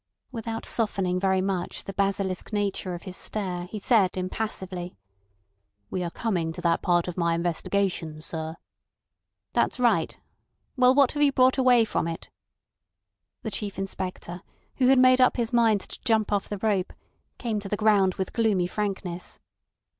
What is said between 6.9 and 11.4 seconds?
of my investigation, sir." "That's right. Well, what have you